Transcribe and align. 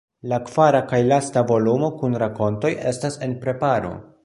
La 0.29 0.37
kvara 0.45 0.79
kaj 0.91 1.01
lasta 1.11 1.43
volumo 1.51 1.91
kun 2.01 2.17
rakontoj 2.25 2.73
estas 2.95 3.21
en 3.29 3.39
preparo. 3.45 3.97